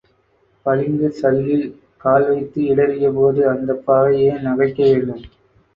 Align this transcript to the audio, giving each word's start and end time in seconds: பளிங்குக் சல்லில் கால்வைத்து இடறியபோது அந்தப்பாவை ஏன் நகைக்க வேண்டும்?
பளிங்குக் 0.65 1.19
சல்லில் 1.19 1.67
கால்வைத்து 1.97 2.63
இடறியபோது 2.67 3.43
அந்தப்பாவை 3.53 4.15
ஏன் 4.27 4.43
நகைக்க 4.43 4.79
வேண்டும்? 4.85 5.23